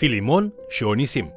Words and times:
Filimon 0.00 0.52
și 0.68 0.82
Onisim. 0.82 1.32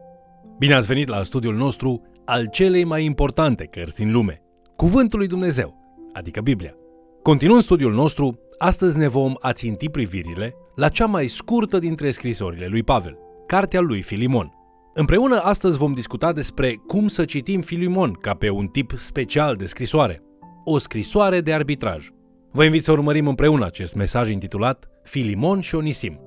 Bine 0.58 0.74
ați 0.74 0.88
venit 0.88 1.08
la 1.08 1.24
studiul 1.24 1.56
nostru 1.56 2.02
al 2.26 2.48
celei 2.52 2.84
mai 2.84 3.04
importante 3.04 3.66
cărți 3.66 3.96
din 3.96 4.12
lume, 4.12 4.42
Cuvântul 4.76 5.20
lui 5.20 5.28
Dumnezeu, 5.28 5.76
adică 6.14 6.42
Biblia. 6.42 6.74
Continuând 7.22 7.64
studiul 7.64 7.94
nostru, 7.94 8.40
astăzi 8.58 8.98
ne 8.98 9.08
vom 9.08 9.34
aținti 9.40 9.90
privirile 9.90 10.54
la 10.76 10.90
cea 10.90 11.06
mai 11.06 11.28
scurtă 11.28 11.80
dintre 11.80 12.12
scrisorile 12.12 12.68
lui 12.68 12.84
Pavel, 12.84 13.18
cartea 13.48 13.80
lui 13.80 14.02
Filimon. 14.02 14.52
Împreună 14.94 15.40
astăzi 15.40 15.78
vom 15.78 15.94
discuta 15.94 16.34
despre 16.34 16.74
cum 16.88 17.08
să 17.08 17.26
citim 17.26 17.62
Filimon 17.62 18.12
ca 18.12 18.34
pe 18.34 18.50
un 18.50 18.68
tip 18.68 18.92
special 18.96 19.56
de 19.56 19.66
scrisoare, 19.66 20.22
o 20.64 20.78
scrisoare 20.78 21.42
de 21.42 21.54
arbitraj. 21.54 22.10
Vă 22.52 22.64
invit 22.64 22.84
să 22.84 22.92
urmărim 22.92 23.28
împreună 23.28 23.66
acest 23.66 23.96
mesaj 23.96 24.30
intitulat 24.30 24.88
Filimon 25.04 25.60
și 25.60 25.76
Onisim. 25.76 26.23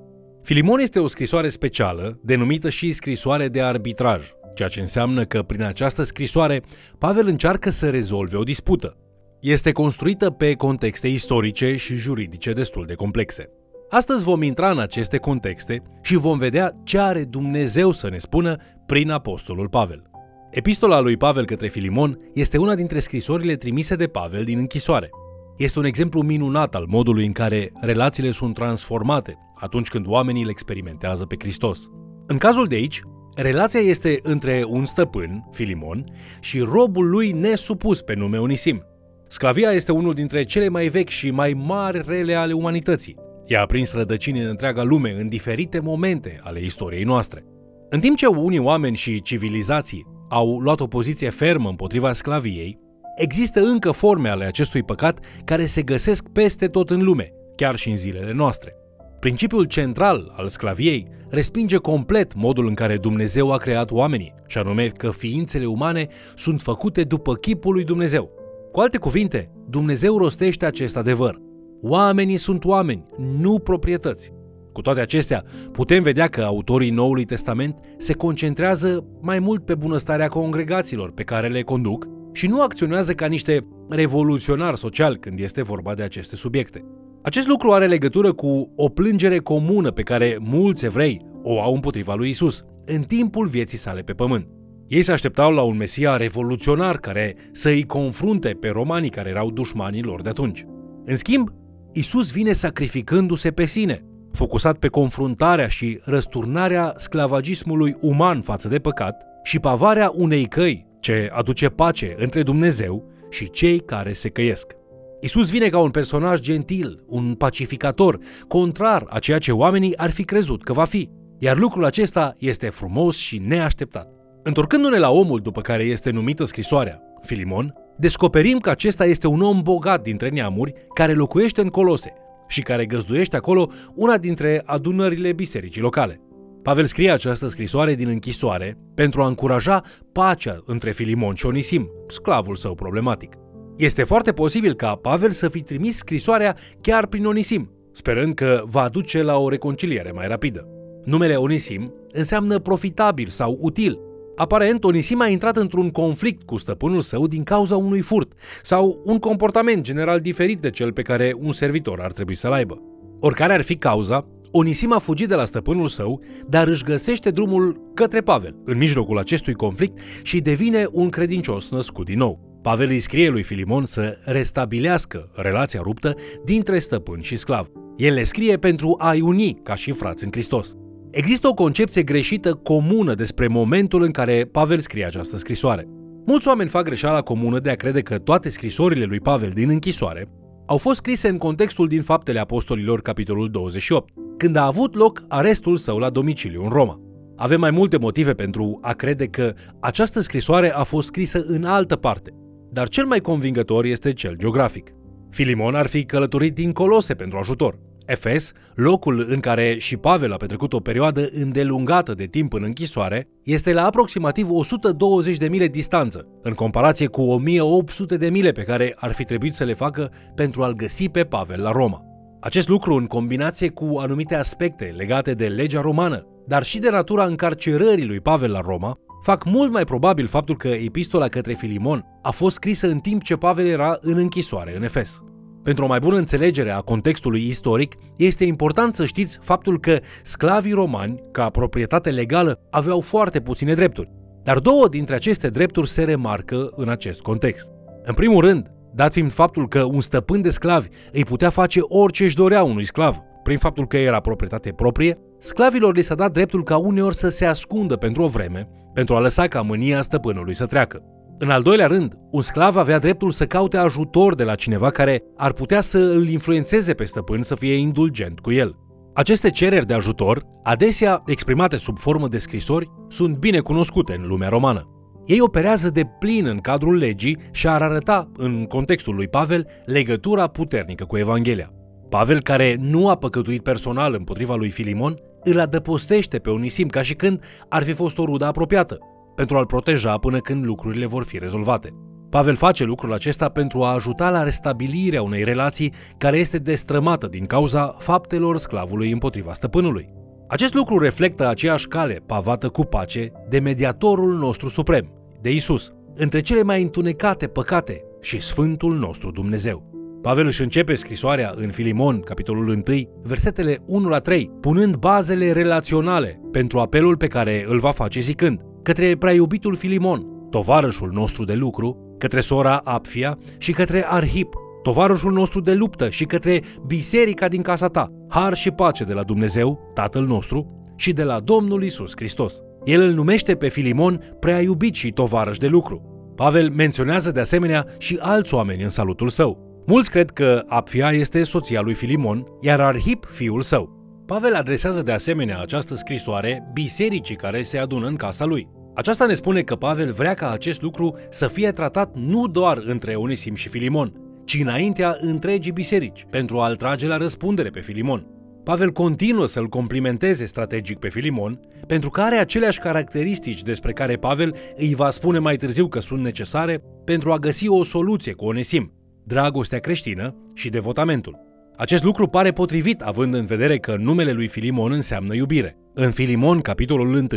Filimon 0.47 0.79
este 0.79 0.99
o 0.99 1.07
scrisoare 1.07 1.49
specială, 1.49 2.19
denumită 2.23 2.69
și 2.69 2.91
scrisoare 2.91 3.47
de 3.47 3.61
arbitraj, 3.61 4.31
ceea 4.55 4.69
ce 4.69 4.79
înseamnă 4.79 5.25
că 5.25 5.41
prin 5.41 5.61
această 5.63 6.03
scrisoare 6.03 6.61
Pavel 6.97 7.27
încearcă 7.27 7.69
să 7.69 7.89
rezolve 7.89 8.37
o 8.37 8.43
dispută. 8.43 8.97
Este 9.41 9.71
construită 9.71 10.29
pe 10.29 10.53
contexte 10.53 11.07
istorice 11.07 11.75
și 11.75 11.95
juridice 11.95 12.53
destul 12.53 12.85
de 12.85 12.93
complexe. 12.93 13.49
Astăzi 13.89 14.23
vom 14.23 14.41
intra 14.41 14.71
în 14.71 14.79
aceste 14.79 15.17
contexte 15.17 15.81
și 16.01 16.15
vom 16.15 16.37
vedea 16.37 16.71
ce 16.83 16.99
are 16.99 17.23
Dumnezeu 17.23 17.91
să 17.91 18.09
ne 18.09 18.17
spună 18.17 18.55
prin 18.85 19.09
Apostolul 19.09 19.69
Pavel. 19.69 20.09
Epistola 20.51 20.99
lui 20.99 21.17
Pavel 21.17 21.45
către 21.45 21.67
Filimon 21.67 22.19
este 22.33 22.57
una 22.57 22.75
dintre 22.75 22.99
scrisorile 22.99 23.55
trimise 23.55 23.95
de 23.95 24.07
Pavel 24.07 24.43
din 24.43 24.57
închisoare. 24.57 25.09
Este 25.57 25.79
un 25.79 25.85
exemplu 25.85 26.21
minunat 26.21 26.75
al 26.75 26.85
modului 26.87 27.25
în 27.25 27.31
care 27.31 27.71
relațiile 27.81 28.31
sunt 28.31 28.53
transformate 28.53 29.37
atunci 29.55 29.87
când 29.87 30.07
oamenii 30.07 30.43
îl 30.43 30.49
experimentează 30.49 31.25
pe 31.25 31.35
Hristos. 31.39 31.89
În 32.27 32.37
cazul 32.37 32.65
de 32.65 32.75
aici, 32.75 33.01
relația 33.35 33.79
este 33.79 34.19
între 34.21 34.63
un 34.67 34.85
stăpân, 34.85 35.47
Filimon, 35.51 36.03
și 36.39 36.59
robul 36.59 37.09
lui 37.09 37.31
nesupus 37.31 38.01
pe 38.01 38.13
nume 38.13 38.39
Onisim. 38.39 38.83
Sclavia 39.27 39.71
este 39.71 39.91
unul 39.91 40.13
dintre 40.13 40.43
cele 40.43 40.69
mai 40.69 40.87
vechi 40.87 41.09
și 41.09 41.31
mai 41.31 41.53
mari 41.65 42.03
rele 42.07 42.33
ale 42.33 42.53
umanității. 42.53 43.15
Ea 43.45 43.61
a 43.61 43.65
prins 43.65 43.93
rădăcini 43.93 44.41
în 44.41 44.47
întreaga 44.47 44.83
lume 44.83 45.15
în 45.19 45.29
diferite 45.29 45.79
momente 45.79 46.39
ale 46.43 46.59
istoriei 46.59 47.03
noastre. 47.03 47.43
În 47.89 47.99
timp 47.99 48.17
ce 48.17 48.25
unii 48.25 48.59
oameni 48.59 48.95
și 48.95 49.21
civilizații 49.21 50.05
au 50.29 50.59
luat 50.59 50.79
o 50.79 50.87
poziție 50.87 51.29
fermă 51.29 51.69
împotriva 51.69 52.13
sclaviei, 52.13 52.79
există 53.17 53.59
încă 53.59 53.91
forme 53.91 54.29
ale 54.29 54.45
acestui 54.45 54.83
păcat 54.83 55.19
care 55.45 55.65
se 55.65 55.81
găsesc 55.81 56.27
peste 56.27 56.67
tot 56.67 56.89
în 56.89 57.03
lume, 57.03 57.33
chiar 57.55 57.75
și 57.75 57.89
în 57.89 57.95
zilele 57.95 58.33
noastre. 58.33 58.75
Principiul 59.19 59.63
central 59.63 60.33
al 60.35 60.47
sclaviei 60.47 61.07
respinge 61.29 61.77
complet 61.77 62.35
modul 62.35 62.67
în 62.67 62.73
care 62.73 62.97
Dumnezeu 62.97 63.51
a 63.51 63.57
creat 63.57 63.91
oamenii, 63.91 64.33
și 64.47 64.57
anume 64.57 64.87
că 64.87 65.11
ființele 65.11 65.65
umane 65.65 66.07
sunt 66.35 66.61
făcute 66.61 67.03
după 67.03 67.35
chipul 67.35 67.73
lui 67.73 67.83
Dumnezeu. 67.83 68.31
Cu 68.71 68.79
alte 68.79 68.97
cuvinte, 68.97 69.51
Dumnezeu 69.69 70.17
rostește 70.17 70.65
acest 70.65 70.97
adevăr. 70.97 71.41
Oamenii 71.81 72.37
sunt 72.37 72.65
oameni, 72.65 73.05
nu 73.39 73.59
proprietăți. 73.59 74.33
Cu 74.73 74.81
toate 74.81 74.99
acestea, 74.99 75.43
putem 75.71 76.03
vedea 76.03 76.27
că 76.27 76.41
autorii 76.41 76.89
Noului 76.89 77.25
Testament 77.25 77.79
se 77.97 78.13
concentrează 78.13 79.05
mai 79.21 79.39
mult 79.39 79.65
pe 79.65 79.75
bunăstarea 79.75 80.27
congregațiilor 80.27 81.11
pe 81.11 81.23
care 81.23 81.47
le 81.47 81.61
conduc 81.61 82.07
și 82.37 82.47
nu 82.47 82.61
acționează 82.61 83.13
ca 83.13 83.25
niște 83.25 83.67
revoluționari 83.89 84.77
social 84.77 85.17
când 85.17 85.39
este 85.39 85.61
vorba 85.61 85.93
de 85.93 86.03
aceste 86.03 86.35
subiecte. 86.35 86.85
Acest 87.23 87.47
lucru 87.47 87.71
are 87.71 87.87
legătură 87.87 88.33
cu 88.33 88.73
o 88.75 88.89
plângere 88.89 89.37
comună 89.37 89.91
pe 89.91 90.01
care 90.01 90.37
mulți 90.39 90.85
evrei 90.85 91.21
o 91.43 91.61
au 91.61 91.73
împotriva 91.73 92.13
lui 92.13 92.29
Isus 92.29 92.63
în 92.85 93.01
timpul 93.01 93.47
vieții 93.47 93.77
sale 93.77 94.01
pe 94.01 94.13
pământ. 94.13 94.47
Ei 94.87 95.01
se 95.01 95.11
așteptau 95.11 95.51
la 95.51 95.61
un 95.61 95.77
mesia 95.77 96.17
revoluționar 96.17 96.97
care 96.97 97.35
să 97.51 97.69
îi 97.69 97.85
confrunte 97.85 98.49
pe 98.49 98.67
romanii 98.67 99.09
care 99.09 99.29
erau 99.29 99.51
dușmanii 99.51 100.03
lor 100.03 100.21
de 100.21 100.29
atunci. 100.29 100.65
În 101.05 101.15
schimb, 101.15 101.49
Isus 101.93 102.31
vine 102.31 102.53
sacrificându-se 102.53 103.51
pe 103.51 103.65
sine, 103.65 104.05
focusat 104.31 104.77
pe 104.77 104.87
confruntarea 104.87 105.67
și 105.67 105.99
răsturnarea 106.03 106.93
sclavagismului 106.97 107.95
uman 107.99 108.41
față 108.41 108.67
de 108.67 108.79
păcat 108.79 109.25
și 109.43 109.59
pavarea 109.59 110.11
unei 110.15 110.45
căi 110.45 110.86
ce 111.07 111.29
aduce 111.31 111.69
pace 111.69 112.15
între 112.17 112.43
Dumnezeu 112.43 113.11
și 113.29 113.49
cei 113.49 113.79
care 113.79 114.11
se 114.11 114.29
căiesc. 114.29 114.75
Isus 115.21 115.49
vine 115.49 115.67
ca 115.67 115.79
un 115.79 115.89
personaj 115.89 116.39
gentil, 116.39 117.03
un 117.07 117.35
pacificator, 117.35 118.19
contrar 118.47 119.05
a 119.09 119.19
ceea 119.19 119.37
ce 119.37 119.51
oamenii 119.51 119.97
ar 119.97 120.09
fi 120.09 120.23
crezut 120.23 120.63
că 120.63 120.73
va 120.73 120.85
fi. 120.85 121.09
Iar 121.39 121.57
lucrul 121.57 121.85
acesta 121.85 122.35
este 122.37 122.69
frumos 122.69 123.17
și 123.17 123.37
neașteptat. 123.37 124.09
Întorcându-ne 124.43 124.97
la 124.97 125.11
omul 125.11 125.39
după 125.39 125.61
care 125.61 125.83
este 125.83 126.09
numită 126.09 126.43
scrisoarea, 126.43 127.01
Filimon, 127.21 127.73
descoperim 127.97 128.57
că 128.57 128.69
acesta 128.69 129.05
este 129.05 129.27
un 129.27 129.41
om 129.41 129.61
bogat 129.61 130.01
dintre 130.01 130.29
neamuri 130.29 130.73
care 130.93 131.13
locuiește 131.13 131.61
în 131.61 131.69
Colose 131.69 132.13
și 132.47 132.61
care 132.61 132.85
găzduiește 132.85 133.35
acolo 133.35 133.69
una 133.95 134.17
dintre 134.17 134.61
adunările 134.65 135.33
bisericii 135.33 135.81
locale. 135.81 136.21
Pavel 136.67 136.85
scrie 136.85 137.11
această 137.11 137.47
scrisoare 137.47 137.95
din 137.95 138.07
închisoare 138.07 138.77
pentru 138.95 139.21
a 139.21 139.27
încuraja 139.27 139.83
pacea 140.11 140.63
între 140.65 140.91
Filimon 140.91 141.35
și 141.35 141.45
Onisim, 141.45 141.89
sclavul 142.07 142.55
său 142.55 142.75
problematic. 142.75 143.35
Este 143.77 144.03
foarte 144.03 144.31
posibil 144.31 144.73
ca 144.73 144.95
Pavel 144.95 145.31
să 145.31 145.49
fi 145.49 145.61
trimis 145.61 145.97
scrisoarea 145.97 146.55
chiar 146.81 147.05
prin 147.05 147.25
Onisim, 147.25 147.71
sperând 147.91 148.33
că 148.33 148.63
va 148.65 148.89
duce 148.89 149.21
la 149.21 149.37
o 149.37 149.49
reconciliere 149.49 150.11
mai 150.11 150.27
rapidă. 150.27 150.67
Numele 151.03 151.35
Onisim 151.35 151.93
înseamnă 152.11 152.59
profitabil 152.59 153.27
sau 153.27 153.57
util. 153.61 153.99
Aparent, 154.35 154.83
Onisim 154.83 155.21
a 155.21 155.27
intrat 155.27 155.57
într-un 155.57 155.89
conflict 155.89 156.43
cu 156.43 156.57
stăpânul 156.57 157.01
său 157.01 157.27
din 157.27 157.43
cauza 157.43 157.77
unui 157.77 158.01
furt 158.01 158.31
sau 158.63 159.01
un 159.05 159.19
comportament 159.19 159.81
general 159.81 160.19
diferit 160.19 160.59
de 160.59 160.69
cel 160.69 160.93
pe 160.93 161.01
care 161.01 161.33
un 161.39 161.51
servitor 161.51 161.99
ar 162.01 162.11
trebui 162.11 162.35
să-l 162.35 162.53
aibă. 162.53 162.81
Oricare 163.19 163.53
ar 163.53 163.61
fi 163.61 163.75
cauza, 163.75 164.27
Onisim 164.59 164.91
a 164.91 164.99
fugit 164.99 165.27
de 165.27 165.35
la 165.35 165.45
stăpânul 165.45 165.87
său, 165.87 166.21
dar 166.47 166.67
își 166.67 166.83
găsește 166.83 167.29
drumul 167.29 167.91
către 167.93 168.21
Pavel 168.21 168.55
în 168.63 168.77
mijlocul 168.77 169.17
acestui 169.17 169.53
conflict 169.53 169.97
și 170.21 170.39
devine 170.39 170.85
un 170.91 171.09
credincios 171.09 171.69
născut 171.71 172.05
din 172.05 172.17
nou. 172.17 172.59
Pavel 172.61 172.89
îi 172.89 172.99
scrie 172.99 173.29
lui 173.29 173.43
Filimon 173.43 173.85
să 173.85 174.17
restabilească 174.25 175.29
relația 175.33 175.79
ruptă 175.83 176.15
dintre 176.45 176.79
stăpân 176.79 177.21
și 177.21 177.35
sclav. 177.35 177.67
El 177.97 178.13
le 178.13 178.23
scrie 178.23 178.57
pentru 178.57 178.95
a-i 178.99 179.21
uni 179.21 179.59
ca 179.63 179.75
și 179.75 179.91
frați 179.91 180.23
în 180.23 180.31
Hristos. 180.31 180.75
Există 181.11 181.47
o 181.47 181.53
concepție 181.53 182.03
greșită 182.03 182.53
comună 182.53 183.13
despre 183.13 183.47
momentul 183.47 184.01
în 184.01 184.11
care 184.11 184.49
Pavel 184.51 184.79
scrie 184.79 185.05
această 185.05 185.37
scrisoare. 185.37 185.87
Mulți 186.25 186.47
oameni 186.47 186.69
fac 186.69 186.83
greșeala 186.83 187.21
comună 187.21 187.59
de 187.59 187.69
a 187.69 187.75
crede 187.75 188.01
că 188.01 188.17
toate 188.17 188.49
scrisorile 188.49 189.05
lui 189.05 189.19
Pavel 189.19 189.49
din 189.49 189.69
închisoare 189.69 190.29
au 190.69 190.77
fost 190.77 190.97
scrise 190.97 191.27
în 191.27 191.37
contextul 191.37 191.87
din 191.87 192.01
Faptele 192.01 192.39
Apostolilor, 192.39 193.01
capitolul 193.01 193.49
28, 193.49 194.13
când 194.37 194.55
a 194.55 194.65
avut 194.65 194.95
loc 194.95 195.23
arestul 195.27 195.77
său 195.77 195.97
la 195.97 196.09
domiciliu 196.09 196.63
în 196.63 196.69
Roma. 196.69 196.99
Avem 197.35 197.59
mai 197.59 197.71
multe 197.71 197.97
motive 197.97 198.33
pentru 198.33 198.79
a 198.81 198.93
crede 198.93 199.25
că 199.25 199.53
această 199.79 200.19
scrisoare 200.19 200.73
a 200.73 200.83
fost 200.83 201.07
scrisă 201.07 201.43
în 201.45 201.63
altă 201.63 201.95
parte, 201.95 202.33
dar 202.71 202.89
cel 202.89 203.05
mai 203.05 203.19
convingător 203.19 203.85
este 203.85 204.13
cel 204.13 204.35
geografic. 204.37 204.91
Filimon 205.29 205.75
ar 205.75 205.87
fi 205.87 206.05
călătorit 206.05 206.53
din 206.53 206.71
Colose 206.71 207.13
pentru 207.13 207.37
ajutor. 207.37 207.79
Efes, 208.07 208.51
locul 208.75 209.25
în 209.29 209.39
care 209.39 209.77
și 209.77 209.97
Pavel 209.97 210.33
a 210.33 210.35
petrecut 210.35 210.73
o 210.73 210.79
perioadă 210.79 211.29
îndelungată 211.31 212.13
de 212.13 212.25
timp 212.25 212.53
în 212.53 212.63
închisoare, 212.63 213.27
este 213.43 213.73
la 213.73 213.85
aproximativ 213.85 214.49
120 214.49 215.37
de 215.37 215.47
mile 215.47 215.67
distanță, 215.67 216.25
în 216.41 216.53
comparație 216.53 217.07
cu 217.07 217.21
1800 217.21 218.17
de 218.17 218.29
mile 218.29 218.51
pe 218.51 218.63
care 218.63 218.95
ar 218.97 219.11
fi 219.11 219.23
trebuit 219.23 219.53
să 219.53 219.63
le 219.63 219.73
facă 219.73 220.11
pentru 220.35 220.63
a-l 220.63 220.73
găsi 220.73 221.09
pe 221.09 221.23
Pavel 221.23 221.61
la 221.61 221.71
Roma. 221.71 222.01
Acest 222.41 222.67
lucru, 222.67 222.93
în 222.95 223.05
combinație 223.05 223.69
cu 223.69 223.97
anumite 223.97 224.35
aspecte 224.35 224.93
legate 224.97 225.33
de 225.33 225.47
legea 225.47 225.81
romană, 225.81 226.27
dar 226.47 226.63
și 226.63 226.79
de 226.79 226.89
natura 226.89 227.25
încarcerării 227.25 228.05
lui 228.05 228.19
Pavel 228.19 228.51
la 228.51 228.59
Roma, 228.59 228.97
fac 229.21 229.45
mult 229.45 229.71
mai 229.71 229.83
probabil 229.83 230.27
faptul 230.27 230.55
că 230.55 230.67
epistola 230.67 231.27
către 231.27 231.53
Filimon 231.53 232.05
a 232.21 232.31
fost 232.31 232.55
scrisă 232.55 232.87
în 232.87 232.99
timp 232.99 233.23
ce 233.23 233.35
Pavel 233.35 233.65
era 233.65 233.97
în 233.99 234.17
închisoare 234.17 234.75
în 234.75 234.83
Efes. 234.83 235.21
Pentru 235.67 235.85
o 235.85 235.87
mai 235.87 235.99
bună 235.99 236.17
înțelegere 236.17 236.71
a 236.71 236.79
contextului 236.79 237.47
istoric, 237.47 237.95
este 238.17 238.43
important 238.43 238.95
să 238.95 239.05
știți 239.05 239.39
faptul 239.41 239.79
că 239.79 239.99
sclavii 240.23 240.71
romani, 240.71 241.23
ca 241.31 241.49
proprietate 241.49 242.09
legală, 242.09 242.59
aveau 242.69 242.99
foarte 242.99 243.39
puține 243.41 243.73
drepturi. 243.73 244.11
Dar 244.43 244.59
două 244.59 244.87
dintre 244.87 245.15
aceste 245.15 245.49
drepturi 245.49 245.89
se 245.89 246.03
remarcă 246.03 246.69
în 246.75 246.89
acest 246.89 247.21
context. 247.21 247.71
În 248.03 248.13
primul 248.13 248.41
rând, 248.41 248.71
dat 248.93 249.11
fiind 249.11 249.31
faptul 249.31 249.67
că 249.67 249.83
un 249.83 250.01
stăpân 250.01 250.41
de 250.41 250.49
sclavi 250.49 250.87
îi 251.11 251.25
putea 251.25 251.49
face 251.49 251.79
orice 251.81 252.23
își 252.23 252.35
dorea 252.35 252.63
unui 252.63 252.85
sclav, 252.85 253.17
prin 253.43 253.57
faptul 253.57 253.87
că 253.87 253.97
era 253.97 254.19
proprietate 254.19 254.71
proprie, 254.71 255.17
sclavilor 255.39 255.95
li 255.95 256.01
s-a 256.01 256.15
dat 256.15 256.31
dreptul 256.31 256.63
ca 256.63 256.77
uneori 256.77 257.15
să 257.15 257.29
se 257.29 257.45
ascundă 257.45 257.95
pentru 257.95 258.23
o 258.23 258.27
vreme, 258.27 258.69
pentru 258.93 259.15
a 259.15 259.19
lăsa 259.19 259.47
ca 259.47 259.61
mânia 259.61 260.01
stăpânului 260.01 260.55
să 260.55 260.65
treacă. 260.65 261.16
În 261.39 261.49
al 261.49 261.61
doilea 261.61 261.87
rând, 261.87 262.13
un 262.31 262.41
sclav 262.41 262.77
avea 262.77 262.99
dreptul 262.99 263.31
să 263.31 263.45
caute 263.45 263.77
ajutor 263.77 264.35
de 264.35 264.43
la 264.43 264.55
cineva 264.55 264.89
care 264.89 265.23
ar 265.35 265.53
putea 265.53 265.81
să 265.81 265.97
îl 265.97 266.27
influențeze 266.27 266.93
pe 266.93 267.03
stăpân 267.03 267.41
să 267.41 267.55
fie 267.55 267.73
indulgent 267.73 268.39
cu 268.39 268.51
el. 268.51 268.75
Aceste 269.13 269.49
cereri 269.49 269.85
de 269.85 269.93
ajutor, 269.93 270.43
adesea 270.63 271.23
exprimate 271.25 271.77
sub 271.77 271.97
formă 271.97 272.27
de 272.27 272.37
scrisori, 272.37 272.91
sunt 273.07 273.37
bine 273.37 273.59
cunoscute 273.59 274.15
în 274.15 274.27
lumea 274.27 274.49
romană. 274.49 274.91
Ei 275.25 275.41
operează 275.41 275.89
de 275.89 276.03
plin 276.19 276.45
în 276.45 276.57
cadrul 276.57 276.97
legii 276.97 277.37
și 277.51 277.67
ar 277.67 277.81
arăta, 277.81 278.31
în 278.37 278.65
contextul 278.65 279.15
lui 279.15 279.27
Pavel, 279.27 279.67
legătura 279.85 280.47
puternică 280.47 281.05
cu 281.05 281.17
Evanghelia. 281.17 281.71
Pavel, 282.09 282.41
care 282.41 282.77
nu 282.79 283.09
a 283.09 283.15
păcătuit 283.15 283.63
personal 283.63 284.13
împotriva 284.13 284.55
lui 284.55 284.69
Filimon, 284.69 285.15
îl 285.43 285.59
adăpostește 285.59 286.39
pe 286.39 286.49
Onisim 286.49 286.87
ca 286.87 287.01
și 287.01 287.13
când 287.13 287.43
ar 287.69 287.83
fi 287.83 287.93
fost 287.93 288.17
o 288.17 288.25
rudă 288.25 288.45
apropiată, 288.45 288.97
pentru 289.37 289.57
a-l 289.57 289.65
proteja 289.65 290.17
până 290.17 290.39
când 290.39 290.65
lucrurile 290.65 291.05
vor 291.05 291.23
fi 291.23 291.37
rezolvate. 291.39 291.93
Pavel 292.29 292.55
face 292.55 292.83
lucrul 292.83 293.13
acesta 293.13 293.49
pentru 293.49 293.83
a 293.83 293.93
ajuta 293.93 294.29
la 294.29 294.43
restabilirea 294.43 295.21
unei 295.21 295.43
relații 295.43 295.93
care 296.17 296.37
este 296.37 296.57
destrămată 296.57 297.27
din 297.27 297.45
cauza 297.45 297.95
faptelor 297.99 298.57
sclavului 298.57 299.11
împotriva 299.11 299.53
stăpânului. 299.53 300.09
Acest 300.47 300.73
lucru 300.73 300.99
reflectă 300.99 301.47
aceeași 301.47 301.87
cale 301.87 302.23
pavată 302.25 302.69
cu 302.69 302.83
pace 302.83 303.31
de 303.49 303.59
mediatorul 303.59 304.37
nostru 304.37 304.69
suprem, 304.69 305.11
de 305.41 305.51
Isus, 305.51 305.91
între 306.15 306.39
cele 306.39 306.63
mai 306.63 306.81
întunecate 306.81 307.47
păcate 307.47 308.03
și 308.21 308.39
Sfântul 308.39 308.97
nostru 308.97 309.31
Dumnezeu. 309.31 309.95
Pavel 310.21 310.45
își 310.45 310.61
începe 310.61 310.93
scrisoarea 310.93 311.53
în 311.55 311.71
Filimon, 311.71 312.19
capitolul 312.19 312.67
1, 312.67 312.83
versetele 313.23 313.77
1 313.85 314.07
la 314.07 314.19
3, 314.19 314.51
punând 314.61 314.95
bazele 314.95 315.51
relaționale 315.51 316.41
pentru 316.51 316.79
apelul 316.79 317.17
pe 317.17 317.27
care 317.27 317.65
îl 317.67 317.79
va 317.79 317.91
face 317.91 318.19
zicând 318.19 318.61
către 318.87 319.15
prea 319.15 319.33
iubitul 319.33 319.75
Filimon, 319.75 320.47
tovarășul 320.49 321.11
nostru 321.11 321.45
de 321.45 321.53
lucru, 321.53 322.15
către 322.17 322.39
sora 322.39 322.81
Apfia 322.83 323.37
și 323.57 323.71
către 323.71 324.05
Arhip, 324.07 324.53
tovarășul 324.83 325.31
nostru 325.31 325.59
de 325.61 325.73
luptă 325.73 326.09
și 326.09 326.25
către 326.25 326.61
biserica 326.85 327.47
din 327.47 327.61
casa 327.61 327.87
ta, 327.87 328.11
har 328.29 328.53
și 328.53 328.71
pace 328.71 329.03
de 329.03 329.13
la 329.13 329.23
Dumnezeu, 329.23 329.91
Tatăl 329.93 330.25
nostru, 330.25 330.93
și 330.95 331.13
de 331.13 331.23
la 331.23 331.39
Domnul 331.39 331.83
Isus 331.83 332.11
Hristos. 332.15 332.59
El 332.83 333.01
îl 333.01 333.13
numește 333.13 333.55
pe 333.55 333.67
Filimon 333.67 334.35
prea 334.39 334.61
iubit 334.61 334.95
și 334.95 335.11
tovarăș 335.11 335.57
de 335.57 335.67
lucru. 335.67 336.01
Pavel 336.35 336.69
menționează 336.69 337.31
de 337.31 337.39
asemenea 337.39 337.85
și 337.97 338.17
alți 338.21 338.53
oameni 338.53 338.83
în 338.83 338.89
salutul 338.89 339.29
său. 339.29 339.83
Mulți 339.87 340.09
cred 340.09 340.29
că 340.29 340.63
Apfia 340.67 341.11
este 341.11 341.43
soția 341.43 341.81
lui 341.81 341.93
Filimon, 341.93 342.43
iar 342.61 342.79
Arhip 342.79 343.25
fiul 343.25 343.61
său. 343.61 343.95
Pavel 344.25 344.55
adresează 344.55 345.01
de 345.01 345.11
asemenea 345.11 345.59
această 345.59 345.95
scrisoare 345.95 346.69
bisericii 346.73 347.35
care 347.35 347.61
se 347.61 347.77
adună 347.77 348.07
în 348.07 348.15
casa 348.15 348.45
lui. 348.45 348.75
Aceasta 348.97 349.25
ne 349.25 349.33
spune 349.33 349.61
că 349.61 349.75
Pavel 349.75 350.11
vrea 350.11 350.33
ca 350.33 350.51
acest 350.51 350.81
lucru 350.81 351.17
să 351.29 351.47
fie 351.47 351.71
tratat 351.71 352.15
nu 352.15 352.47
doar 352.47 352.81
între 352.85 353.15
Onisim 353.15 353.55
și 353.55 353.69
Filimon, 353.69 354.13
ci 354.45 354.59
înaintea 354.61 355.17
întregii 355.19 355.71
biserici, 355.71 356.25
pentru 356.29 356.59
a-l 356.59 356.75
trage 356.75 357.07
la 357.07 357.17
răspundere 357.17 357.69
pe 357.69 357.79
Filimon. 357.79 358.27
Pavel 358.63 358.91
continuă 358.91 359.45
să-l 359.45 359.67
complimenteze 359.67 360.45
strategic 360.45 360.99
pe 360.99 361.09
Filimon, 361.09 361.59
pentru 361.87 362.09
că 362.09 362.21
are 362.21 362.35
aceleași 362.35 362.79
caracteristici 362.79 363.61
despre 363.63 363.91
care 363.91 364.15
Pavel 364.15 364.55
îi 364.75 364.95
va 364.95 365.09
spune 365.09 365.39
mai 365.39 365.55
târziu 365.55 365.87
că 365.87 365.99
sunt 365.99 366.21
necesare 366.21 366.83
pentru 367.03 367.31
a 367.31 367.37
găsi 367.37 367.67
o 367.67 367.83
soluție 367.83 368.33
cu 368.33 368.45
Onesim, 368.45 368.93
dragostea 369.23 369.79
creștină 369.79 370.35
și 370.53 370.69
devotamentul. 370.69 371.39
Acest 371.75 372.03
lucru 372.03 372.27
pare 372.27 372.51
potrivit 372.51 373.01
având 373.01 373.33
în 373.33 373.45
vedere 373.45 373.77
că 373.77 373.95
numele 373.99 374.31
lui 374.31 374.47
Filimon 374.47 374.91
înseamnă 374.91 375.35
iubire. 375.35 375.77
În 375.99 376.11
Filimon, 376.11 376.61
capitolul 376.61 377.13
1, 377.13 377.27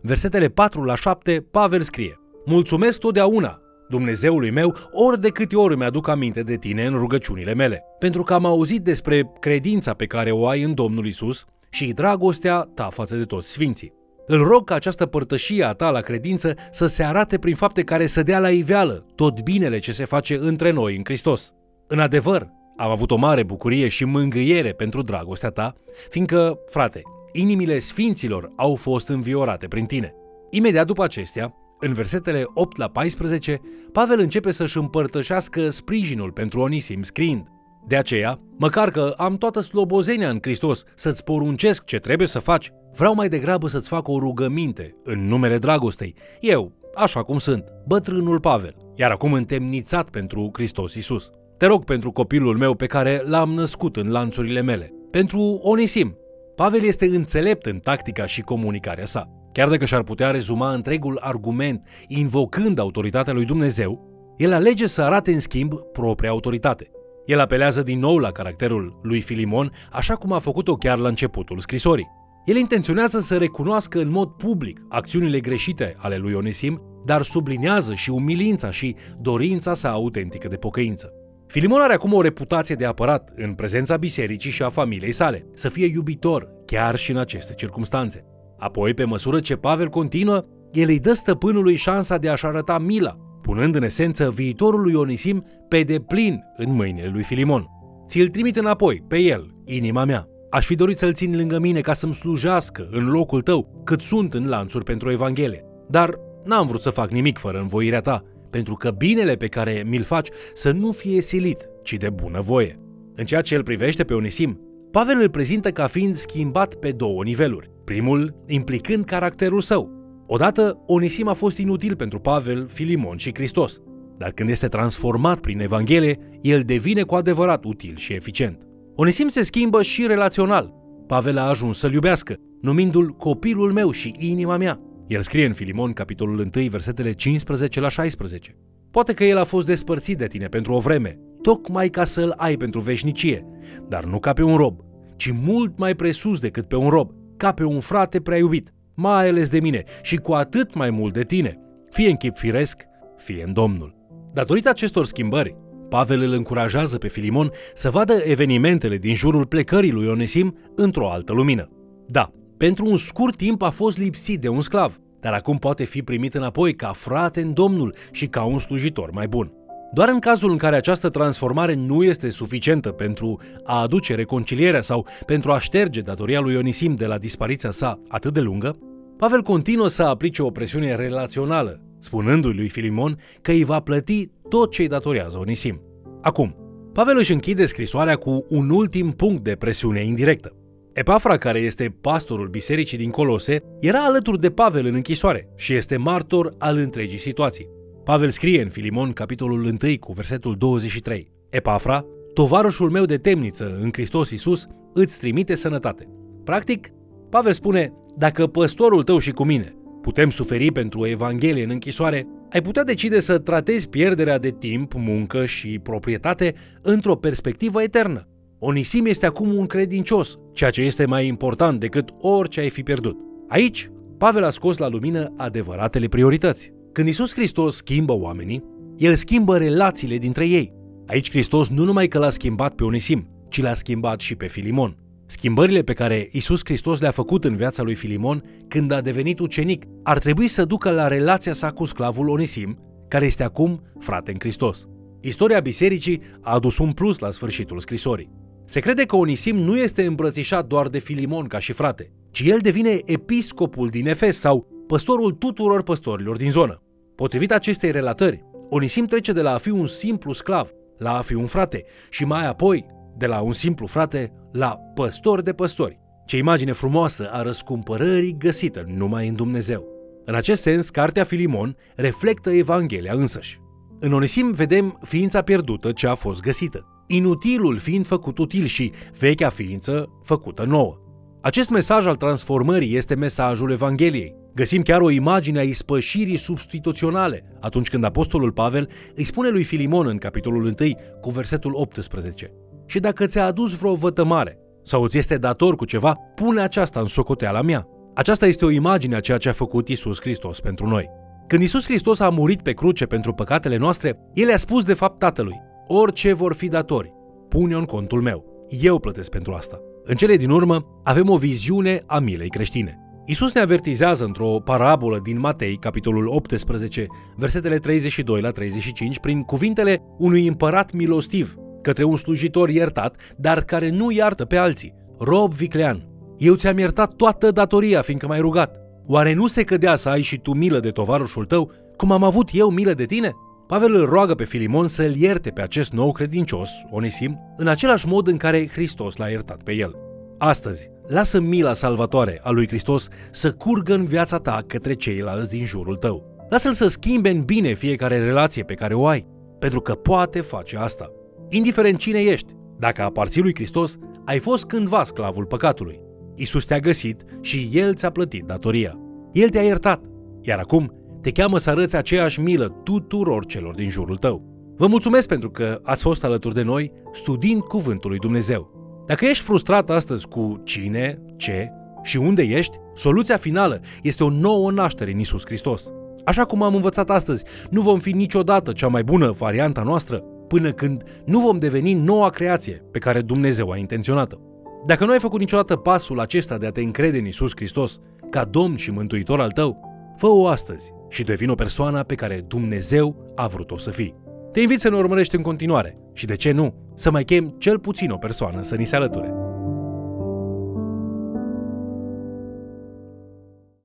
versetele 0.00 0.48
4 0.48 0.84
la 0.84 0.94
7, 0.94 1.46
Pavel 1.50 1.80
scrie 1.80 2.20
Mulțumesc 2.44 2.98
totdeauna, 2.98 3.60
Dumnezeului 3.88 4.50
meu, 4.50 4.76
ori 4.90 5.20
de 5.20 5.28
câte 5.28 5.56
ori 5.56 5.76
mi-aduc 5.76 6.08
aminte 6.08 6.42
de 6.42 6.56
tine 6.56 6.86
în 6.86 6.94
rugăciunile 6.94 7.54
mele, 7.54 7.82
pentru 7.98 8.22
că 8.22 8.34
am 8.34 8.44
auzit 8.44 8.80
despre 8.80 9.30
credința 9.40 9.94
pe 9.94 10.06
care 10.06 10.30
o 10.30 10.46
ai 10.46 10.62
în 10.62 10.74
Domnul 10.74 11.06
Isus 11.06 11.44
și 11.70 11.92
dragostea 11.92 12.68
ta 12.74 12.88
față 12.92 13.16
de 13.16 13.24
toți 13.24 13.50
sfinții. 13.50 13.92
Îl 14.26 14.42
rog 14.42 14.64
ca 14.64 14.74
această 14.74 15.06
părtășie 15.06 15.64
a 15.64 15.72
ta 15.72 15.90
la 15.90 16.00
credință 16.00 16.54
să 16.70 16.86
se 16.86 17.02
arate 17.02 17.38
prin 17.38 17.54
fapte 17.54 17.82
care 17.82 18.06
să 18.06 18.22
dea 18.22 18.38
la 18.38 18.50
iveală 18.50 19.06
tot 19.14 19.42
binele 19.42 19.78
ce 19.78 19.92
se 19.92 20.04
face 20.04 20.36
între 20.36 20.70
noi 20.70 20.96
în 20.96 21.02
Hristos. 21.04 21.52
În 21.86 21.98
adevăr, 21.98 22.48
am 22.76 22.90
avut 22.90 23.10
o 23.10 23.16
mare 23.16 23.42
bucurie 23.42 23.88
și 23.88 24.04
mângâiere 24.04 24.72
pentru 24.72 25.02
dragostea 25.02 25.50
ta, 25.50 25.74
fiindcă, 26.08 26.58
frate, 26.66 27.02
inimile 27.32 27.78
sfinților 27.78 28.52
au 28.56 28.74
fost 28.74 29.08
înviorate 29.08 29.68
prin 29.68 29.84
tine. 29.84 30.14
Imediat 30.50 30.86
după 30.86 31.04
acestea, 31.04 31.54
în 31.80 31.92
versetele 31.92 32.44
8 32.54 32.76
la 32.76 32.88
14, 32.88 33.60
Pavel 33.92 34.18
începe 34.18 34.52
să-și 34.52 34.78
împărtășească 34.78 35.68
sprijinul 35.68 36.32
pentru 36.32 36.60
Onisim 36.60 37.02
scriind 37.02 37.46
De 37.86 37.96
aceea, 37.96 38.40
măcar 38.56 38.90
că 38.90 39.14
am 39.16 39.36
toată 39.36 39.60
slobozenia 39.60 40.28
în 40.28 40.38
Hristos 40.40 40.84
să-ți 40.94 41.24
poruncesc 41.24 41.84
ce 41.84 41.98
trebuie 41.98 42.26
să 42.26 42.38
faci, 42.38 42.70
vreau 42.94 43.14
mai 43.14 43.28
degrabă 43.28 43.68
să-ți 43.68 43.88
fac 43.88 44.08
o 44.08 44.18
rugăminte 44.18 44.96
în 45.04 45.28
numele 45.28 45.58
dragostei. 45.58 46.14
Eu, 46.40 46.72
așa 46.94 47.22
cum 47.22 47.38
sunt, 47.38 47.64
bătrânul 47.86 48.40
Pavel, 48.40 48.74
iar 48.94 49.10
acum 49.10 49.32
întemnițat 49.32 50.10
pentru 50.10 50.50
Hristos 50.52 50.94
Isus. 50.94 51.30
Te 51.56 51.66
rog 51.66 51.84
pentru 51.84 52.10
copilul 52.10 52.56
meu 52.56 52.74
pe 52.74 52.86
care 52.86 53.22
l-am 53.24 53.52
născut 53.52 53.96
în 53.96 54.10
lanțurile 54.10 54.60
mele, 54.60 54.92
pentru 55.10 55.40
Onisim. 55.62 56.16
Pavel 56.58 56.82
este 56.82 57.06
înțelept 57.06 57.66
în 57.66 57.78
tactica 57.78 58.26
și 58.26 58.42
comunicarea 58.42 59.04
sa. 59.04 59.28
Chiar 59.52 59.68
dacă 59.68 59.84
și-ar 59.84 60.02
putea 60.02 60.30
rezuma 60.30 60.72
întregul 60.72 61.18
argument 61.22 61.88
invocând 62.08 62.78
autoritatea 62.78 63.32
lui 63.32 63.44
Dumnezeu, 63.44 64.08
el 64.36 64.52
alege 64.52 64.86
să 64.86 65.02
arate 65.02 65.32
în 65.32 65.40
schimb 65.40 65.72
propria 65.92 66.30
autoritate. 66.30 66.90
El 67.26 67.40
apelează 67.40 67.82
din 67.82 67.98
nou 67.98 68.18
la 68.18 68.30
caracterul 68.30 69.00
lui 69.02 69.20
Filimon, 69.20 69.72
așa 69.92 70.14
cum 70.14 70.32
a 70.32 70.38
făcut-o 70.38 70.76
chiar 70.76 70.98
la 70.98 71.08
începutul 71.08 71.58
scrisorii. 71.58 72.10
El 72.44 72.56
intenționează 72.56 73.20
să 73.20 73.36
recunoască 73.36 74.00
în 74.00 74.10
mod 74.10 74.28
public 74.28 74.80
acțiunile 74.88 75.40
greșite 75.40 75.94
ale 75.98 76.16
lui 76.16 76.34
Onisim, 76.34 76.82
dar 77.04 77.22
sublinează 77.22 77.94
și 77.94 78.10
umilința 78.10 78.70
și 78.70 78.96
dorința 79.20 79.74
sa 79.74 79.90
autentică 79.90 80.48
de 80.48 80.56
pocăință. 80.56 81.12
Filimon 81.48 81.80
are 81.80 81.92
acum 81.92 82.12
o 82.12 82.20
reputație 82.20 82.74
de 82.74 82.84
apărat 82.84 83.32
în 83.36 83.54
prezența 83.54 83.96
bisericii 83.96 84.50
și 84.50 84.62
a 84.62 84.68
familiei 84.68 85.12
sale, 85.12 85.46
să 85.54 85.68
fie 85.68 85.86
iubitor, 85.86 86.48
chiar 86.66 86.96
și 86.96 87.10
în 87.10 87.16
aceste 87.16 87.54
circunstanțe. 87.54 88.24
Apoi, 88.58 88.94
pe 88.94 89.04
măsură 89.04 89.40
ce 89.40 89.56
Pavel 89.56 89.88
continuă, 89.88 90.44
el 90.72 90.88
îi 90.88 90.98
dă 90.98 91.12
stăpânului 91.12 91.76
șansa 91.76 92.16
de 92.16 92.28
a-și 92.28 92.46
arăta 92.46 92.78
mila, 92.78 93.16
punând 93.42 93.74
în 93.74 93.82
esență 93.82 94.30
viitorul 94.30 94.80
lui 94.80 94.94
Onisim 94.94 95.46
pe 95.68 95.82
deplin 95.82 96.40
în 96.56 96.74
mâinile 96.74 97.10
lui 97.12 97.22
Filimon. 97.22 97.66
Ți-l 98.06 98.28
trimit 98.28 98.56
înapoi, 98.56 99.04
pe 99.08 99.18
el, 99.18 99.54
inima 99.64 100.04
mea. 100.04 100.28
Aș 100.50 100.66
fi 100.66 100.74
dorit 100.74 100.98
să-l 100.98 101.12
țin 101.12 101.36
lângă 101.36 101.58
mine 101.58 101.80
ca 101.80 101.92
să-mi 101.92 102.14
slujească 102.14 102.88
în 102.90 103.06
locul 103.06 103.42
tău, 103.42 103.82
cât 103.84 104.00
sunt 104.00 104.34
în 104.34 104.48
lanțuri 104.48 104.84
pentru 104.84 105.10
Evanghelie. 105.10 105.64
Dar 105.88 106.14
n-am 106.44 106.66
vrut 106.66 106.80
să 106.80 106.90
fac 106.90 107.10
nimic 107.10 107.38
fără 107.38 107.58
învoirea 107.58 108.00
ta, 108.00 108.22
pentru 108.50 108.74
că 108.74 108.90
binele 108.90 109.34
pe 109.34 109.46
care 109.46 109.84
mi-l 109.86 110.02
faci 110.02 110.28
să 110.54 110.72
nu 110.72 110.92
fie 110.92 111.20
silit, 111.20 111.68
ci 111.82 111.92
de 111.92 112.10
bună 112.10 112.40
voie. 112.40 112.78
În 113.14 113.24
ceea 113.24 113.40
ce 113.40 113.54
îl 113.54 113.62
privește 113.62 114.04
pe 114.04 114.14
Onisim, 114.14 114.60
Pavel 114.90 115.20
îl 115.20 115.30
prezintă 115.30 115.70
ca 115.70 115.86
fiind 115.86 116.14
schimbat 116.14 116.74
pe 116.74 116.90
două 116.90 117.24
niveluri. 117.24 117.70
Primul 117.84 118.42
implicând 118.46 119.04
caracterul 119.04 119.60
său. 119.60 119.96
Odată, 120.26 120.82
Onisim 120.86 121.28
a 121.28 121.32
fost 121.32 121.58
inutil 121.58 121.96
pentru 121.96 122.18
Pavel, 122.18 122.66
Filimon 122.68 123.16
și 123.16 123.34
Hristos, 123.34 123.80
dar 124.18 124.30
când 124.30 124.48
este 124.48 124.66
transformat 124.68 125.40
prin 125.40 125.60
Evanghelie, 125.60 126.18
el 126.40 126.60
devine 126.60 127.02
cu 127.02 127.14
adevărat 127.14 127.64
util 127.64 127.96
și 127.96 128.12
eficient. 128.12 128.62
Onisim 128.94 129.28
se 129.28 129.42
schimbă 129.42 129.82
și 129.82 130.06
relațional. 130.06 130.74
Pavel 131.06 131.38
a 131.38 131.48
ajuns 131.48 131.78
să-l 131.78 131.92
iubească, 131.92 132.34
numindu-l 132.60 133.08
copilul 133.08 133.72
meu 133.72 133.90
și 133.90 134.14
inima 134.18 134.56
mea. 134.56 134.80
El 135.08 135.20
scrie 135.20 135.46
în 135.46 135.52
Filimon, 135.52 135.92
capitolul 135.92 136.38
1, 136.38 136.68
versetele 136.68 137.12
15 137.12 137.80
la 137.80 137.88
16. 137.88 138.56
Poate 138.90 139.12
că 139.12 139.24
el 139.24 139.38
a 139.38 139.44
fost 139.44 139.66
despărțit 139.66 140.18
de 140.18 140.26
tine 140.26 140.46
pentru 140.46 140.72
o 140.72 140.78
vreme, 140.78 141.18
tocmai 141.42 141.88
ca 141.88 142.04
să-l 142.04 142.34
ai 142.36 142.56
pentru 142.56 142.80
veșnicie, 142.80 143.44
dar 143.88 144.04
nu 144.04 144.18
ca 144.18 144.32
pe 144.32 144.42
un 144.42 144.56
rob, 144.56 144.80
ci 145.16 145.30
mult 145.44 145.78
mai 145.78 145.94
presus 145.94 146.40
decât 146.40 146.68
pe 146.68 146.76
un 146.76 146.88
rob, 146.88 147.10
ca 147.36 147.52
pe 147.52 147.64
un 147.64 147.80
frate 147.80 148.20
prea 148.20 148.36
iubit, 148.36 148.72
mai 148.94 149.28
ales 149.28 149.48
de 149.48 149.60
mine 149.60 149.84
și 150.02 150.16
cu 150.16 150.32
atât 150.32 150.74
mai 150.74 150.90
mult 150.90 151.12
de 151.12 151.22
tine, 151.22 151.58
fie 151.90 152.08
în 152.08 152.16
chip 152.16 152.36
firesc, 152.36 152.82
fie 153.16 153.42
în 153.46 153.52
Domnul. 153.52 153.96
Datorită 154.32 154.68
acestor 154.68 155.04
schimbări, 155.04 155.56
Pavel 155.88 156.20
îl 156.20 156.32
încurajează 156.32 156.98
pe 156.98 157.08
Filimon 157.08 157.50
să 157.74 157.90
vadă 157.90 158.14
evenimentele 158.24 158.96
din 158.96 159.14
jurul 159.14 159.46
plecării 159.46 159.92
lui 159.92 160.08
Onesim 160.08 160.58
într-o 160.74 161.10
altă 161.10 161.32
lumină. 161.32 161.68
Da, 162.06 162.32
pentru 162.58 162.86
un 162.86 162.96
scurt 162.96 163.36
timp 163.36 163.62
a 163.62 163.70
fost 163.70 163.98
lipsit 163.98 164.40
de 164.40 164.48
un 164.48 164.60
sclav, 164.60 164.98
dar 165.20 165.32
acum 165.32 165.56
poate 165.56 165.84
fi 165.84 166.02
primit 166.02 166.34
înapoi 166.34 166.74
ca 166.74 166.92
frate 166.94 167.40
în 167.40 167.52
Domnul 167.52 167.94
și 168.10 168.26
ca 168.26 168.42
un 168.42 168.58
slujitor 168.58 169.10
mai 169.10 169.28
bun. 169.28 169.52
Doar 169.92 170.08
în 170.08 170.18
cazul 170.18 170.50
în 170.50 170.56
care 170.56 170.76
această 170.76 171.08
transformare 171.08 171.74
nu 171.74 172.04
este 172.04 172.28
suficientă 172.28 172.90
pentru 172.90 173.40
a 173.64 173.80
aduce 173.80 174.14
reconcilierea 174.14 174.80
sau 174.80 175.06
pentru 175.26 175.52
a 175.52 175.58
șterge 175.58 176.00
datoria 176.00 176.40
lui 176.40 176.56
Onisim 176.56 176.94
de 176.94 177.06
la 177.06 177.18
dispariția 177.18 177.70
sa 177.70 178.02
atât 178.08 178.32
de 178.32 178.40
lungă, 178.40 178.78
Pavel 179.16 179.42
continuă 179.42 179.88
să 179.88 180.02
aplice 180.02 180.42
o 180.42 180.50
presiune 180.50 180.94
relațională, 180.94 181.80
spunându-i 181.98 182.54
lui 182.54 182.68
Filimon 182.68 183.18
că 183.40 183.50
îi 183.50 183.64
va 183.64 183.80
plăti 183.80 184.30
tot 184.48 184.70
ce 184.70 184.82
îi 184.82 184.88
datorează 184.88 185.38
Onisim. 185.38 185.80
Acum, 186.22 186.56
Pavel 186.92 187.16
își 187.18 187.32
închide 187.32 187.66
scrisoarea 187.66 188.16
cu 188.16 188.46
un 188.48 188.70
ultim 188.70 189.10
punct 189.10 189.42
de 189.42 189.54
presiune 189.54 190.04
indirectă. 190.04 190.57
Epafra, 190.98 191.36
care 191.36 191.58
este 191.58 191.96
pastorul 192.00 192.48
bisericii 192.48 192.98
din 192.98 193.10
Colose, 193.10 193.62
era 193.80 193.98
alături 193.98 194.40
de 194.40 194.50
Pavel 194.50 194.86
în 194.86 194.94
închisoare 194.94 195.48
și 195.56 195.74
este 195.74 195.96
martor 195.96 196.54
al 196.58 196.76
întregii 196.76 197.18
situații. 197.18 197.68
Pavel 198.04 198.30
scrie 198.30 198.62
în 198.62 198.68
Filimon, 198.68 199.12
capitolul 199.12 199.64
1, 199.64 199.76
cu 200.00 200.12
versetul 200.12 200.56
23. 200.56 201.32
Epafra, 201.50 202.04
tovarășul 202.34 202.90
meu 202.90 203.04
de 203.04 203.16
temniță 203.16 203.78
în 203.80 203.88
Hristos 203.92 204.30
Iisus, 204.30 204.66
îți 204.92 205.18
trimite 205.18 205.54
sănătate. 205.54 206.08
Practic, 206.44 206.88
Pavel 207.30 207.52
spune, 207.52 207.92
dacă 208.16 208.46
păstorul 208.46 209.02
tău 209.02 209.18
și 209.18 209.30
cu 209.30 209.44
mine 209.44 209.76
putem 210.02 210.30
suferi 210.30 210.72
pentru 210.72 211.06
Evanghelie 211.06 211.64
în 211.64 211.70
închisoare, 211.70 212.26
ai 212.52 212.62
putea 212.62 212.84
decide 212.84 213.20
să 213.20 213.38
tratezi 213.38 213.88
pierderea 213.88 214.38
de 214.38 214.50
timp, 214.50 214.92
muncă 214.94 215.46
și 215.46 215.78
proprietate 215.78 216.54
într-o 216.82 217.16
perspectivă 217.16 217.82
eternă. 217.82 218.27
Onisim 218.60 219.06
este 219.06 219.26
acum 219.26 219.56
un 219.56 219.66
credincios, 219.66 220.38
ceea 220.52 220.70
ce 220.70 220.80
este 220.80 221.04
mai 221.04 221.26
important 221.26 221.80
decât 221.80 222.08
orice 222.18 222.60
ai 222.60 222.70
fi 222.70 222.82
pierdut. 222.82 223.16
Aici, 223.48 223.90
Pavel 224.16 224.44
a 224.44 224.50
scos 224.50 224.78
la 224.78 224.88
lumină 224.88 225.32
adevăratele 225.36 226.08
priorități. 226.08 226.72
Când 226.92 227.08
Isus 227.08 227.32
Hristos 227.32 227.76
schimbă 227.76 228.12
oamenii, 228.12 228.64
El 228.96 229.14
schimbă 229.14 229.56
relațiile 229.56 230.16
dintre 230.16 230.46
ei. 230.46 230.72
Aici 231.06 231.30
Hristos 231.30 231.68
nu 231.68 231.84
numai 231.84 232.08
că 232.08 232.18
l-a 232.18 232.30
schimbat 232.30 232.74
pe 232.74 232.84
Onisim, 232.84 233.28
ci 233.48 233.60
l-a 233.60 233.74
schimbat 233.74 234.20
și 234.20 234.34
pe 234.34 234.46
Filimon. 234.46 234.96
Schimbările 235.26 235.82
pe 235.82 235.92
care 235.92 236.28
Isus 236.32 236.60
Hristos 236.64 237.00
le-a 237.00 237.10
făcut 237.10 237.44
în 237.44 237.56
viața 237.56 237.82
lui 237.82 237.94
Filimon 237.94 238.42
când 238.68 238.92
a 238.92 239.00
devenit 239.00 239.38
ucenic 239.38 239.84
ar 240.02 240.18
trebui 240.18 240.48
să 240.48 240.64
ducă 240.64 240.90
la 240.90 241.08
relația 241.08 241.52
sa 241.52 241.70
cu 241.70 241.84
sclavul 241.84 242.28
Onisim, 242.28 242.78
care 243.08 243.26
este 243.26 243.42
acum 243.42 243.82
frate 243.98 244.30
în 244.30 244.36
Hristos. 244.38 244.86
Istoria 245.20 245.60
bisericii 245.60 246.20
a 246.40 246.54
adus 246.54 246.78
un 246.78 246.92
plus 246.92 247.18
la 247.18 247.30
sfârșitul 247.30 247.80
scrisorii. 247.80 248.46
Se 248.68 248.80
crede 248.80 249.04
că 249.04 249.16
Onisim 249.16 249.56
nu 249.56 249.76
este 249.76 250.04
îmbrățișat 250.04 250.66
doar 250.66 250.88
de 250.88 250.98
Filimon 250.98 251.46
ca 251.46 251.58
și 251.58 251.72
frate, 251.72 252.12
ci 252.30 252.40
el 252.40 252.58
devine 252.58 253.00
episcopul 253.04 253.88
din 253.88 254.06
Efes 254.06 254.38
sau 254.38 254.84
păstorul 254.86 255.32
tuturor 255.32 255.82
păstorilor 255.82 256.36
din 256.36 256.50
zonă. 256.50 256.82
Potrivit 257.14 257.52
acestei 257.52 257.90
relatări, 257.90 258.44
Onisim 258.68 259.04
trece 259.04 259.32
de 259.32 259.42
la 259.42 259.54
a 259.54 259.58
fi 259.58 259.70
un 259.70 259.86
simplu 259.86 260.32
sclav 260.32 260.70
la 260.98 261.16
a 261.16 261.20
fi 261.20 261.34
un 261.34 261.46
frate 261.46 261.84
și 262.10 262.24
mai 262.24 262.46
apoi 262.46 262.86
de 263.16 263.26
la 263.26 263.40
un 263.40 263.52
simplu 263.52 263.86
frate 263.86 264.32
la 264.52 264.78
păstor 264.94 265.42
de 265.42 265.52
păstori. 265.52 266.00
Ce 266.26 266.36
imagine 266.36 266.72
frumoasă 266.72 267.28
a 267.32 267.42
răscumpărării 267.42 268.36
găsită 268.38 268.84
numai 268.86 269.28
în 269.28 269.34
Dumnezeu. 269.34 269.84
În 270.24 270.34
acest 270.34 270.62
sens, 270.62 270.90
cartea 270.90 271.24
Filimon 271.24 271.76
reflectă 271.96 272.50
Evanghelia 272.50 273.12
însăși. 273.14 273.60
În 274.00 274.12
Onisim 274.12 274.50
vedem 274.50 274.98
ființa 275.02 275.42
pierdută 275.42 275.92
ce 275.92 276.06
a 276.06 276.14
fost 276.14 276.40
găsită, 276.40 276.97
inutilul 277.08 277.78
fiind 277.78 278.06
făcut 278.06 278.38
util 278.38 278.66
și 278.66 278.92
vechea 279.18 279.48
ființă 279.48 280.18
făcută 280.22 280.64
nouă. 280.64 280.96
Acest 281.40 281.70
mesaj 281.70 282.06
al 282.06 282.16
transformării 282.16 282.96
este 282.96 283.14
mesajul 283.14 283.70
Evangheliei. 283.70 284.36
Găsim 284.54 284.82
chiar 284.82 285.00
o 285.00 285.10
imagine 285.10 285.58
a 285.58 285.62
ispășirii 285.62 286.36
substituționale 286.36 287.56
atunci 287.60 287.88
când 287.88 288.04
Apostolul 288.04 288.52
Pavel 288.52 288.88
îi 289.14 289.24
spune 289.24 289.48
lui 289.48 289.64
Filimon 289.64 290.06
în 290.06 290.18
capitolul 290.18 290.64
1 290.64 290.74
cu 291.20 291.30
versetul 291.30 291.72
18 291.74 292.52
și 292.86 293.00
dacă 293.00 293.26
ți-a 293.26 293.44
adus 293.44 293.76
vreo 293.76 293.94
vătămare 293.94 294.58
sau 294.82 295.02
îți 295.02 295.18
este 295.18 295.36
dator 295.36 295.76
cu 295.76 295.84
ceva, 295.84 296.14
pune 296.34 296.60
aceasta 296.60 297.00
în 297.00 297.06
socoteala 297.06 297.62
mea. 297.62 297.86
Aceasta 298.14 298.46
este 298.46 298.64
o 298.64 298.70
imagine 298.70 299.16
a 299.16 299.20
ceea 299.20 299.38
ce 299.38 299.48
a 299.48 299.52
făcut 299.52 299.88
Isus 299.88 300.20
Hristos 300.20 300.60
pentru 300.60 300.86
noi. 300.86 301.08
Când 301.46 301.62
Isus 301.62 301.84
Hristos 301.84 302.20
a 302.20 302.28
murit 302.28 302.62
pe 302.62 302.72
cruce 302.72 303.06
pentru 303.06 303.32
păcatele 303.32 303.76
noastre, 303.76 304.18
El 304.34 304.52
a 304.52 304.56
spus 304.56 304.84
de 304.84 304.94
fapt 304.94 305.18
Tatălui, 305.18 305.60
orice 305.90 306.32
vor 306.32 306.54
fi 306.54 306.68
datori, 306.68 307.12
pune-o 307.48 307.78
în 307.78 307.84
contul 307.84 308.20
meu. 308.20 308.66
Eu 308.68 308.98
plătesc 308.98 309.30
pentru 309.30 309.52
asta. 309.52 309.80
În 310.04 310.14
cele 310.14 310.36
din 310.36 310.50
urmă, 310.50 311.00
avem 311.04 311.28
o 311.28 311.36
viziune 311.36 312.02
a 312.06 312.18
milei 312.18 312.48
creștine. 312.48 312.98
Isus 313.26 313.52
ne 313.52 313.60
avertizează 313.60 314.24
într-o 314.24 314.60
parabolă 314.64 315.20
din 315.22 315.38
Matei, 315.38 315.76
capitolul 315.76 316.26
18, 316.26 317.06
versetele 317.36 317.78
32 317.78 318.40
la 318.40 318.50
35, 318.50 319.18
prin 319.18 319.42
cuvintele 319.42 320.02
unui 320.18 320.46
împărat 320.46 320.92
milostiv, 320.92 321.56
către 321.82 322.04
un 322.04 322.16
slujitor 322.16 322.68
iertat, 322.68 323.16
dar 323.36 323.62
care 323.62 323.90
nu 323.90 324.10
iartă 324.10 324.44
pe 324.44 324.56
alții. 324.56 324.94
Rob 325.18 325.52
viclean, 325.52 326.08
eu 326.38 326.54
ți-am 326.54 326.78
iertat 326.78 327.14
toată 327.14 327.50
datoria, 327.50 328.02
fiindcă 328.02 328.26
m-ai 328.26 328.40
rugat. 328.40 328.76
Oare 329.06 329.34
nu 329.34 329.46
se 329.46 329.64
cădea 329.64 329.96
să 329.96 330.08
ai 330.08 330.22
și 330.22 330.38
tu 330.38 330.52
milă 330.52 330.80
de 330.80 330.90
tovarășul 330.90 331.44
tău, 331.44 331.70
cum 331.96 332.12
am 332.12 332.22
avut 332.22 332.48
eu 332.52 332.70
milă 332.70 332.92
de 332.92 333.04
tine? 333.04 333.32
Pavel 333.68 333.94
îl 333.94 334.04
roagă 334.04 334.34
pe 334.34 334.44
Filimon 334.44 334.88
să-l 334.88 335.14
ierte 335.14 335.50
pe 335.50 335.62
acest 335.62 335.92
nou 335.92 336.12
credincios, 336.12 336.70
Onisim, 336.90 337.54
în 337.56 337.66
același 337.66 338.06
mod 338.06 338.26
în 338.26 338.36
care 338.36 338.68
Hristos 338.68 339.16
l-a 339.16 339.28
iertat 339.28 339.62
pe 339.62 339.72
el. 339.72 339.96
Astăzi, 340.38 340.90
lasă 341.06 341.40
mila 341.40 341.72
salvatoare 341.72 342.40
a 342.42 342.50
lui 342.50 342.66
Hristos 342.66 343.08
să 343.30 343.52
curgă 343.52 343.94
în 343.94 344.04
viața 344.04 344.36
ta 344.36 344.64
către 344.66 344.94
ceilalți 344.94 345.50
din 345.50 345.64
jurul 345.64 345.96
tău. 345.96 346.46
Lasă-l 346.48 346.72
să 346.72 346.86
schimbe 346.86 347.30
în 347.30 347.42
bine 347.42 347.74
fiecare 347.74 348.24
relație 348.24 348.62
pe 348.62 348.74
care 348.74 348.94
o 348.94 349.06
ai, 349.06 349.26
pentru 349.58 349.80
că 349.80 349.94
poate 349.94 350.40
face 350.40 350.76
asta. 350.76 351.12
Indiferent 351.48 351.98
cine 351.98 352.18
ești, 352.18 352.52
dacă 352.78 353.02
aparții 353.02 353.42
lui 353.42 353.54
Hristos, 353.54 353.96
ai 354.24 354.38
fost 354.38 354.64
cândva 354.64 355.04
sclavul 355.04 355.44
păcatului. 355.44 356.00
Isus 356.34 356.64
te-a 356.64 356.78
găsit 356.78 357.24
și 357.40 357.68
El 357.72 357.94
ți-a 357.94 358.10
plătit 358.10 358.44
datoria. 358.44 358.98
El 359.32 359.48
te-a 359.48 359.62
iertat, 359.62 360.04
iar 360.42 360.58
acum 360.58 360.97
te 361.28 361.40
cheamă 361.40 361.58
să 361.58 361.70
arăți 361.70 361.96
aceeași 361.96 362.40
milă 362.40 362.68
tuturor 362.68 363.46
celor 363.46 363.74
din 363.74 363.90
jurul 363.90 364.16
tău. 364.16 364.42
Vă 364.76 364.86
mulțumesc 364.86 365.28
pentru 365.28 365.50
că 365.50 365.80
ați 365.82 366.02
fost 366.02 366.24
alături 366.24 366.54
de 366.54 366.62
noi 366.62 366.92
studiind 367.12 367.62
Cuvântul 367.62 368.10
lui 368.10 368.18
Dumnezeu. 368.18 368.70
Dacă 369.06 369.24
ești 369.24 369.44
frustrat 369.44 369.90
astăzi 369.90 370.26
cu 370.26 370.60
cine, 370.64 371.22
ce 371.36 371.70
și 372.02 372.16
unde 372.16 372.42
ești, 372.42 372.76
soluția 372.94 373.36
finală 373.36 373.80
este 374.02 374.24
o 374.24 374.30
nouă 374.30 374.70
naștere 374.70 375.10
în 375.10 375.18
Isus 375.18 375.44
Hristos. 375.44 375.90
Așa 376.24 376.44
cum 376.44 376.62
am 376.62 376.74
învățat 376.74 377.10
astăzi, 377.10 377.44
nu 377.70 377.80
vom 377.80 377.98
fi 377.98 378.12
niciodată 378.12 378.72
cea 378.72 378.88
mai 378.88 379.04
bună 379.04 379.30
varianta 379.30 379.82
noastră 379.82 380.16
până 380.48 380.70
când 380.72 381.02
nu 381.24 381.40
vom 381.40 381.58
deveni 381.58 381.92
noua 381.94 382.28
creație 382.30 382.82
pe 382.90 382.98
care 382.98 383.20
Dumnezeu 383.20 383.70
a 383.70 383.76
intenționat-o. 383.76 384.38
Dacă 384.86 385.04
nu 385.04 385.12
ai 385.12 385.20
făcut 385.20 385.40
niciodată 385.40 385.76
pasul 385.76 386.20
acesta 386.20 386.58
de 386.58 386.66
a 386.66 386.70
te 386.70 386.80
încrede 386.80 387.18
în 387.18 387.26
Isus 387.26 387.52
Hristos 387.54 387.98
ca 388.30 388.44
Domn 388.44 388.76
și 388.76 388.90
Mântuitor 388.90 389.40
al 389.40 389.50
tău, 389.50 389.80
fă-o 390.16 390.46
astăzi 390.46 390.96
și 391.08 391.22
devin 391.22 391.48
o 391.48 391.54
persoană 391.54 392.02
pe 392.02 392.14
care 392.14 392.44
Dumnezeu 392.46 393.32
a 393.34 393.46
vrut-o 393.46 393.78
să 393.78 393.90
fii. 393.90 394.14
Te 394.52 394.60
invit 394.60 394.80
să 394.80 394.90
ne 394.90 394.96
urmărești 394.96 395.36
în 395.36 395.42
continuare 395.42 395.98
și, 396.12 396.26
de 396.26 396.36
ce 396.36 396.50
nu, 396.50 396.74
să 396.94 397.10
mai 397.10 397.24
chem 397.24 397.54
cel 397.58 397.78
puțin 397.78 398.10
o 398.10 398.16
persoană 398.16 398.62
să 398.62 398.74
ni 398.74 398.84
se 398.84 398.96
alăture. 398.96 399.37